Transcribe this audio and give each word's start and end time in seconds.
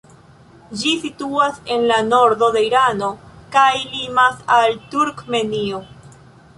Ĝi 0.79 0.93
situas 1.03 1.59
en 1.75 1.85
la 1.91 1.99
nordo 2.07 2.51
de 2.57 2.65
Irano 2.71 3.13
kaj 3.59 3.69
limas 3.93 4.45
al 4.59 4.79
Turkmenio. 4.95 5.89